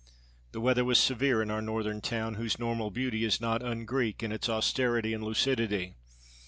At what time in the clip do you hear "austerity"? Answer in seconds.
4.49-5.13